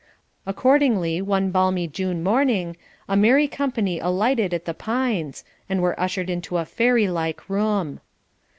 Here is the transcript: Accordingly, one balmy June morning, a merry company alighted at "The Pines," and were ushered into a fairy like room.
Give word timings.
Accordingly, 0.47 1.21
one 1.21 1.51
balmy 1.51 1.87
June 1.87 2.23
morning, 2.23 2.75
a 3.07 3.15
merry 3.15 3.47
company 3.47 3.99
alighted 3.99 4.51
at 4.51 4.65
"The 4.65 4.73
Pines," 4.73 5.43
and 5.69 5.79
were 5.79 5.99
ushered 5.99 6.27
into 6.27 6.57
a 6.57 6.65
fairy 6.65 7.07
like 7.07 7.47
room. 7.47 7.99